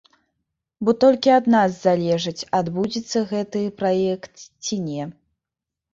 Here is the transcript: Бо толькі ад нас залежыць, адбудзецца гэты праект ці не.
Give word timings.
Бо 0.87 0.93
толькі 1.03 1.29
ад 1.39 1.45
нас 1.57 1.75
залежыць, 1.89 2.43
адбудзецца 2.61 3.23
гэты 3.35 3.61
праект 3.83 4.33
ці 4.63 4.75
не. 4.87 5.03